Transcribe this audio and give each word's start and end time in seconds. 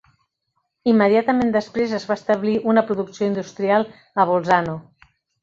Immediatament 0.93 1.51
després, 1.55 1.93
es 1.97 2.07
va 2.13 2.17
establir 2.21 2.55
una 2.73 2.85
producció 2.89 3.29
industrial 3.33 3.87
a 4.25 4.29
Bolzano. 4.33 4.77